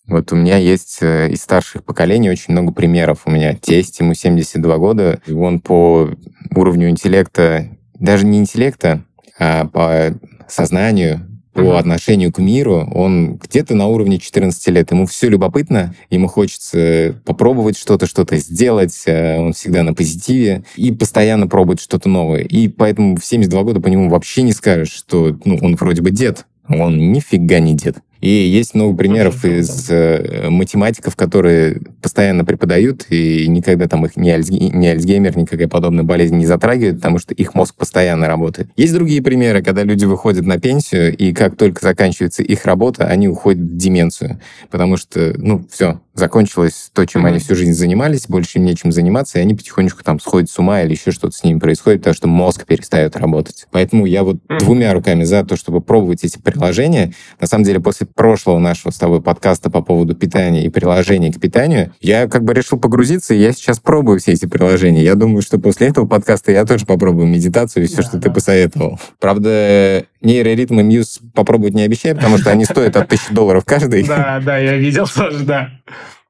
[0.07, 3.27] вот у меня есть э, из старших поколений очень много примеров.
[3.27, 6.09] У меня тесть, ему 72 года, и он по
[6.55, 9.03] уровню интеллекта, даже не интеллекта,
[9.39, 10.19] а по
[10.49, 11.79] сознанию по uh-huh.
[11.79, 14.93] отношению к миру, он где-то на уровне 14 лет.
[14.93, 20.93] Ему все любопытно, ему хочется попробовать что-то, что-то сделать, э, он всегда на позитиве и
[20.93, 22.43] постоянно пробует что-то новое.
[22.43, 26.11] И поэтому в 72 года по нему вообще не скажешь, что ну, он вроде бы
[26.11, 27.97] дед, он нифига не дед.
[28.21, 34.31] И есть много примеров из э, математиков, которые постоянно преподают, и никогда там их ни,
[34.31, 34.71] Альцге...
[34.71, 38.69] ни Альцгеймер, никакая подобная болезнь не затрагивает, потому что их мозг постоянно работает.
[38.77, 43.29] Есть другие примеры, когда люди выходят на пенсию, и как только заканчивается их работа, они
[43.29, 47.29] уходят в деменцию, потому что, ну, все, закончилось то, чем mm-hmm.
[47.29, 50.83] они всю жизнь занимались, больше им нечем заниматься, и они потихонечку там сходят с ума
[50.83, 53.67] или еще что-то с ними происходит, потому что мозг перестает работать.
[53.71, 54.59] Поэтому я вот mm-hmm.
[54.59, 57.13] двумя руками за то, чтобы пробовать эти приложения.
[57.41, 61.41] На самом деле, после прошлого нашего с тобой подкаста по поводу питания и приложений к
[61.41, 65.03] питанию, я как бы решил погрузиться, и я сейчас пробую все эти приложения.
[65.03, 68.23] Я думаю, что после этого подкаста я тоже попробую медитацию и все, да, что да.
[68.23, 68.99] ты посоветовал.
[69.21, 74.05] Правда, нейроритмы Мьюз попробовать не обещаю, потому что они стоят от тысячи долларов каждый.
[74.05, 75.71] Да, да, я видел тоже, да.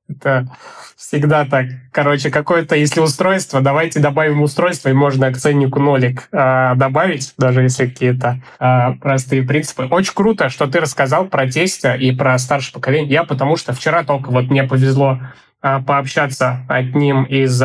[0.09, 0.49] Это
[0.97, 1.67] всегда так.
[1.93, 7.63] Короче, какое-то, если устройство, давайте добавим устройство, и можно к ценнику нолик э, добавить, даже
[7.63, 9.85] если какие-то э, простые принципы.
[9.91, 13.11] Очень круто, что ты рассказал про тестя и про старшее поколение.
[13.11, 15.21] Я потому что вчера только вот мне повезло
[15.63, 17.63] э, пообщаться одним из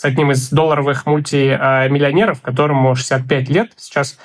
[0.00, 4.18] с одним из долларовых мультимиллионеров, которому 65 лет сейчас.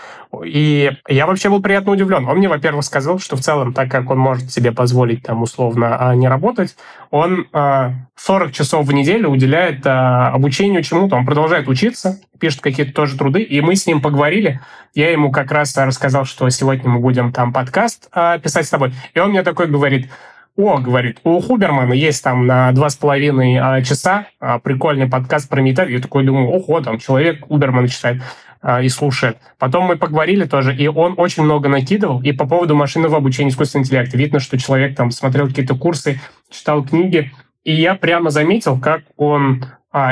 [0.45, 2.29] И я вообще был приятно удивлен.
[2.29, 5.97] Он мне, во-первых, сказал, что в целом, так как он может себе позволить там условно
[5.97, 6.77] а, не работать,
[7.11, 11.17] он 40 а, часов в неделю уделяет а, обучению чему-то.
[11.17, 14.61] Он продолжает учиться, пишет какие-то тоже труды, и мы с ним поговорили.
[14.93, 18.09] Я ему как раз рассказал, что сегодня мы будем там подкаст
[18.41, 18.93] писать с тобой.
[19.13, 20.09] И он мне такой говорит,
[20.57, 25.49] о, говорит, у Хубермана есть там на два с половиной а, часа а, прикольный подкаст
[25.49, 25.95] про медитацию.
[25.97, 28.21] Я такой думаю, ого, там человек Хубермана читает
[28.61, 29.37] а, и слушает.
[29.59, 32.21] Потом мы поговорили тоже, и он очень много накидывал.
[32.21, 34.17] И по поводу машинного обучения искусственного интеллекта.
[34.17, 37.31] Видно, что человек там смотрел какие-то курсы, читал книги.
[37.65, 39.65] И я прямо заметил, как он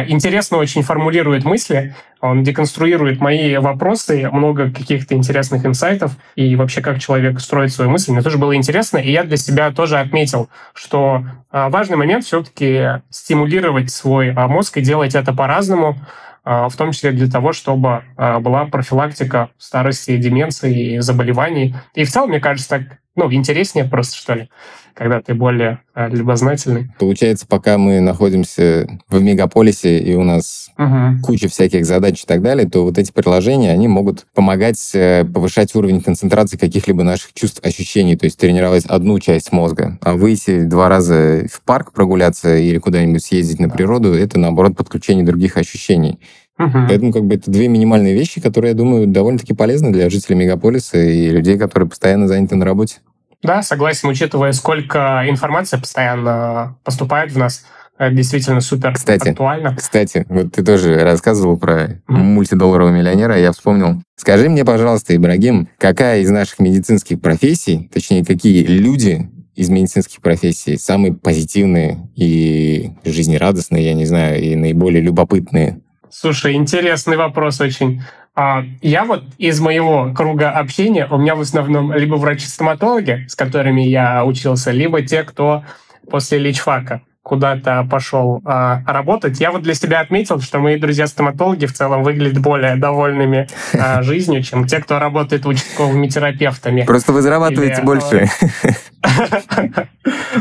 [0.08, 7.00] интересно очень формулирует мысли, он деконструирует мои вопросы, много каких-то интересных инсайтов, и вообще как
[7.00, 8.14] человек строит свою мысль.
[8.14, 13.02] Мне тоже было интересно, и я для себя тоже отметил, что а, важный момент все-таки
[13.10, 15.98] стимулировать свой а, мозг и делать это по-разному,
[16.46, 21.74] в том числе для того, чтобы была профилактика старости, деменции и заболеваний.
[21.96, 24.50] И в целом, мне кажется, так ну, интереснее просто, что ли
[24.94, 26.90] когда ты более э, любознательный.
[27.00, 31.22] Получается, пока мы находимся в мегаполисе, и у нас угу.
[31.24, 35.74] куча всяких задач и так далее, то вот эти приложения, они могут помогать э, повышать
[35.76, 39.98] уровень концентрации каких-либо наших чувств, ощущений, то есть тренировать одну часть мозга.
[40.02, 45.26] А выйти два раза в парк прогуляться или куда-нибудь съездить на природу, это, наоборот, подключение
[45.26, 46.20] других ощущений.
[46.66, 46.88] Угу.
[46.88, 50.98] Поэтому как бы это две минимальные вещи, которые, я думаю, довольно-таки полезны для жителей мегаполиса
[50.98, 52.98] и людей, которые постоянно заняты на работе.
[53.42, 57.66] Да, согласен, учитывая, сколько информации постоянно поступает в нас,
[57.98, 59.76] это действительно супер кстати, актуально.
[59.76, 62.02] Кстати, вот ты тоже рассказывал про mm-hmm.
[62.08, 64.02] мультидолларового миллионера, я вспомнил.
[64.16, 70.78] Скажи мне, пожалуйста, Ибрагим, какая из наших медицинских профессий, точнее, какие люди из медицинских профессий
[70.78, 75.82] самые позитивные и жизнерадостные, я не знаю, и наиболее любопытные?
[76.16, 78.04] Слушай, интересный вопрос очень.
[78.36, 83.82] А, я вот из моего круга общения, у меня в основном либо врачи-стоматологи, с которыми
[83.82, 85.64] я учился, либо те, кто
[86.08, 89.40] после личфака куда-то пошел а, работать.
[89.40, 94.44] Я вот для себя отметил, что мои друзья-стоматологи в целом выглядят более довольными а, жизнью,
[94.44, 96.84] чем те, кто работает участковыми терапевтами.
[96.84, 98.30] Просто вы зарабатываете Или, больше.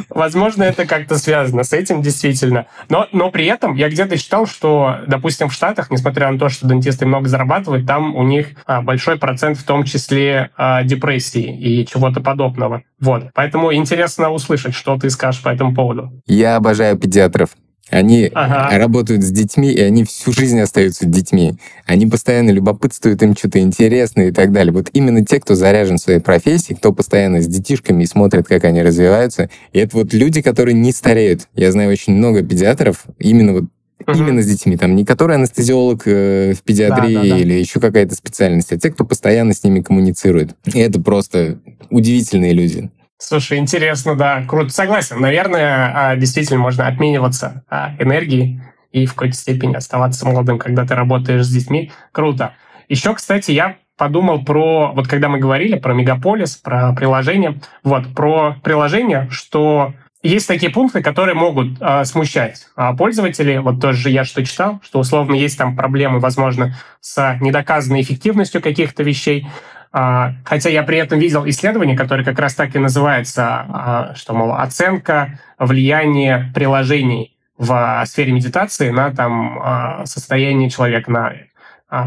[0.09, 2.67] Возможно, это как-то связано с этим, действительно.
[2.89, 6.67] Но, но при этом я где-то читал, что, допустим, в Штатах, несмотря на то, что
[6.67, 11.87] дантисты много зарабатывают, там у них а, большой процент в том числе а, депрессии и
[11.87, 12.83] чего-то подобного.
[13.01, 13.31] Вот.
[13.35, 16.11] Поэтому интересно услышать, что ты скажешь по этому поводу.
[16.27, 17.51] Я обожаю педиатров.
[17.91, 18.79] Они ага.
[18.79, 21.57] работают с детьми, и они всю жизнь остаются детьми.
[21.85, 24.73] Они постоянно любопытствуют, им что-то интересное и так далее.
[24.73, 28.83] Вот именно те, кто заряжен своей профессией, кто постоянно с детишками и смотрит, как они
[28.83, 31.49] развиваются, и это вот люди, которые не стареют.
[31.55, 33.65] Я знаю очень много педиатров, именно вот
[34.05, 34.19] Угу.
[34.19, 37.39] Именно с детьми, там не который анестезиолог э, в педиатрии да, да, да.
[37.39, 40.57] или еще какая-то специальность, а те, кто постоянно с ними коммуницирует.
[40.65, 42.91] И это просто удивительные люди.
[43.25, 44.71] Слушай, интересно, да, круто.
[44.71, 45.21] Согласен.
[45.21, 48.61] Наверное, а, действительно можно обмениваться а, энергией
[48.91, 51.93] и в какой-то степени оставаться молодым, когда ты работаешь с детьми.
[52.11, 52.55] Круто.
[52.89, 58.57] Еще, кстати, я подумал про, вот когда мы говорили про мегаполис, про приложение, вот, про
[58.65, 59.95] приложение, что
[60.25, 63.61] есть такие пункты, которые могут э, смущать э, пользователей.
[63.61, 69.05] Вот тоже я что читал, что условно есть там проблемы, возможно, с недоказанной эффективностью каких-то
[69.05, 69.47] вещей.
[69.93, 74.33] А, хотя я при этом видел исследование, которое как раз так и называется, а, что,
[74.33, 81.35] мол, оценка влияния приложений в сфере медитации на там, а, состояние человека, на а,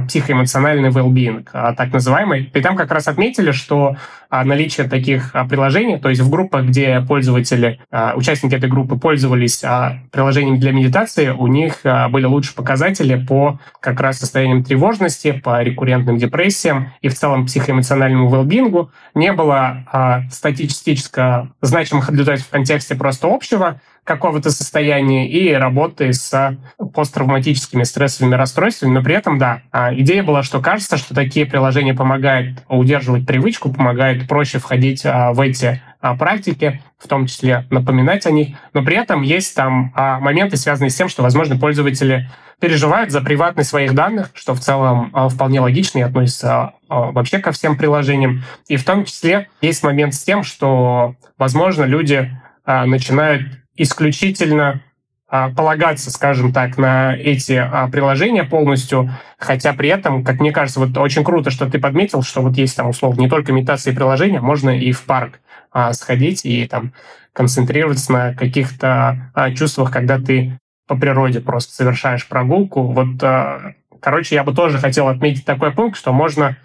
[0.08, 2.50] психоэмоциональный well-being, а, так называемый.
[2.54, 3.96] И там как раз отметили, что
[4.32, 7.80] а, наличие таких приложений, то есть в группах, где пользователи,
[8.16, 9.64] участники этой группы пользовались
[10.12, 16.18] приложением для медитации, у них были лучше показатели по как раз состояниям тревожности, по рекуррентным
[16.18, 18.90] депрессиям и в целом психоэмоциональному well-being.
[19.14, 26.58] Не было статистически значимых результатов в контексте просто общего, какого-то состояния и работы с
[26.94, 31.96] посттравматическими стрессовыми расстройствами, но при этом, да, а, идея была, что кажется, что такие приложения
[31.96, 38.28] помогают удерживать привычку, помогают проще входить а, в эти а, практики, в том числе напоминать
[38.28, 42.30] о них, но при этом есть там моменты, связанные с тем, что, возможно, пользователи
[42.60, 47.76] переживают за приватность своих данных, что в целом вполне логично и относится вообще ко всем
[47.76, 48.44] приложениям.
[48.68, 52.32] И в том числе есть момент с тем, что, возможно, люди
[52.66, 54.82] начинают исключительно
[55.28, 60.80] а, полагаться, скажем так, на эти а, приложения полностью, хотя при этом, как мне кажется,
[60.80, 64.40] вот очень круто, что ты подметил, что вот есть там, условно, не только имитации приложения,
[64.40, 65.40] можно и в парк
[65.72, 66.94] а, сходить и там
[67.34, 70.58] концентрироваться на каких-то а, чувствах, когда ты
[70.88, 72.84] по природе просто совершаешь прогулку.
[72.84, 76.58] Вот, а, короче, я бы тоже хотел отметить такой пункт, что можно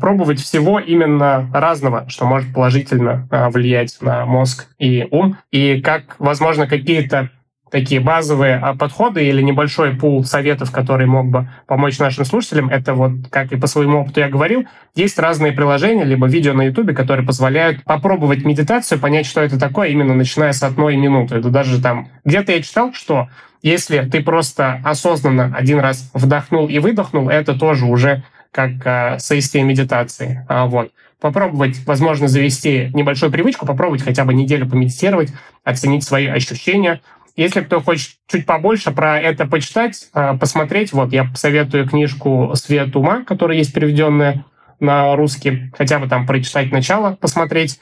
[0.00, 6.16] пробовать всего именно разного, что может положительно а, влиять на мозг и ум, и как,
[6.18, 7.30] возможно, какие-то
[7.70, 12.94] такие базовые а, подходы или небольшой пул советов, который мог бы помочь нашим слушателям, это
[12.94, 16.94] вот, как и по своему опыту я говорил, есть разные приложения, либо видео на YouTube,
[16.94, 21.36] которые позволяют попробовать медитацию, понять, что это такое, именно начиная с одной минуты.
[21.36, 22.08] Это даже там...
[22.24, 23.28] Где-то я читал, что
[23.62, 28.22] если ты просто осознанно один раз вдохнул и выдохнул, это тоже уже
[28.58, 30.44] как а, соистие медитации.
[30.48, 30.90] А, вот.
[31.20, 35.32] Попробовать, возможно, завести небольшую привычку, попробовать хотя бы неделю помедитировать,
[35.62, 37.00] оценить свои ощущения
[37.36, 42.96] Если кто хочет чуть побольше про это почитать, э, посмотреть, вот я советую книжку «Свет
[42.96, 44.44] ума», которая есть переведенная
[44.80, 47.78] на русский, хотя бы там прочитать начало, посмотреть.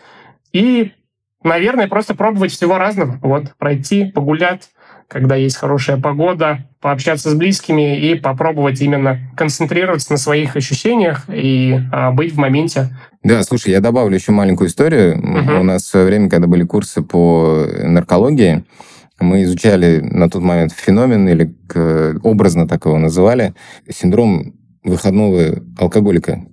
[0.53, 0.93] И,
[1.43, 3.19] наверное, просто пробовать всего разного.
[3.23, 4.69] Вот, пройти, погулять,
[5.09, 11.79] когда есть хорошая погода, пообщаться с близкими и попробовать именно концентрироваться на своих ощущениях и
[11.93, 12.97] а, быть в моменте.
[13.23, 15.19] Да, слушай, я добавлю еще маленькую историю.
[15.19, 15.61] Угу.
[15.61, 18.65] У нас в свое время, когда были курсы по наркологии,
[19.19, 21.55] мы изучали на тот момент феномен, или
[22.23, 23.55] образно так его называли,
[23.89, 24.55] синдром
[24.85, 26.45] выходного алкоголика,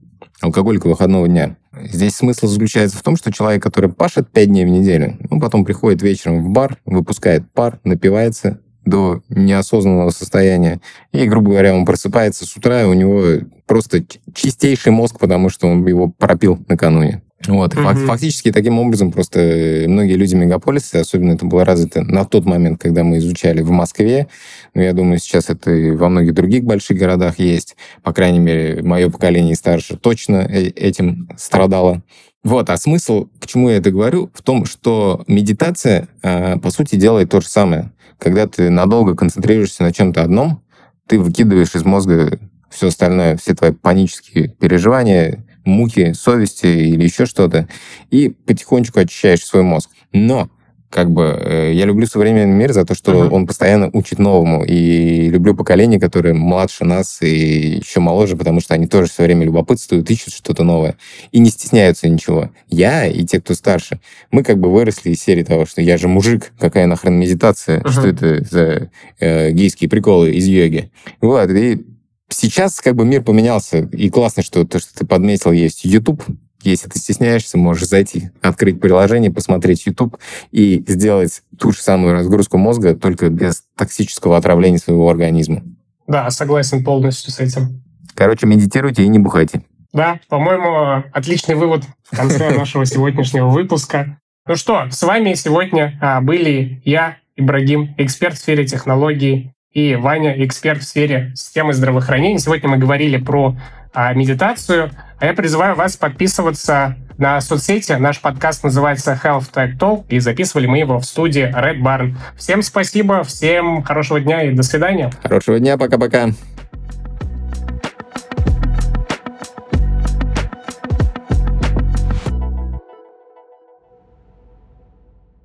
[0.44, 1.56] алкоголика выходного дня.
[1.82, 5.64] Здесь смысл заключается в том, что человек, который пашет 5 дней в неделю, он потом
[5.66, 10.82] приходит вечером в бар, выпускает пар, напивается до неосознанного состояния.
[11.14, 15.68] И, грубо говоря, он просыпается с утра, и у него просто чистейший мозг, потому что
[15.68, 17.24] он его пропил накануне.
[17.48, 18.06] Вот, mm-hmm.
[18.06, 23.04] фактически таким образом просто многие люди мегаполиса, особенно это было развито на тот момент, когда
[23.04, 24.28] мы изучали в Москве,
[24.74, 28.82] но я думаю, сейчас это и во многих других больших городах есть, по крайней мере,
[28.82, 32.02] мое поколение и старше точно э, этим страдало.
[32.44, 36.96] Вот, а смысл, к чему я это говорю, в том, что медитация, э, по сути,
[36.96, 37.92] делает то же самое.
[38.20, 40.62] Когда ты надолго концентрируешься на чем-то одном,
[41.08, 42.40] ты выкидываешь из мозга
[42.70, 47.68] все остальное, все твои панические переживания, муки совести или еще что-то,
[48.10, 49.90] и потихонечку очищаешь свой мозг.
[50.12, 50.50] Но
[50.94, 53.30] как бы э, я люблю современный мир за то, что uh-huh.
[53.30, 54.64] он постоянно учит новому.
[54.64, 59.44] И люблю поколение, которое младше нас и еще моложе, потому что они тоже все время
[59.44, 60.96] любопытствуют, ищут что-то новое.
[61.32, 62.52] И не стесняются ничего.
[62.70, 64.00] Я и те, кто старше,
[64.30, 67.92] мы как бы выросли из серии того, что я же мужик, какая нахрен медитация, uh-huh.
[67.92, 70.92] что это за э, гейские приколы из йоги.
[71.22, 71.84] Вот, и
[72.30, 76.24] Сейчас как бы мир поменялся, и классно, что то, что ты подметил, есть YouTube.
[76.62, 80.18] Если ты стесняешься, можешь зайти, открыть приложение, посмотреть YouTube
[80.52, 85.62] и сделать ту же самую разгрузку мозга, только без токсического отравления своего организма.
[86.08, 87.84] Да, согласен полностью с этим.
[88.16, 89.64] Короче, медитируйте и не бухайте.
[89.92, 94.20] Да, по-моему, отличный вывод в конце нашего сегодняшнего выпуска.
[94.48, 100.34] Ну что, с вами сегодня а, были я, Ибрагим, эксперт в сфере технологий, и Ваня,
[100.46, 102.40] эксперт в сфере системы здравоохранения.
[102.40, 103.56] Сегодня мы говорили про
[103.94, 107.94] а, медитацию, а я призываю вас подписываться на соцсети.
[107.94, 112.16] Наш подкаст называется Health Tech Talk, и записывали мы его в студии Red Barn.
[112.38, 115.12] Всем спасибо, всем хорошего дня и до свидания.
[115.24, 116.30] Хорошего дня, пока-пока.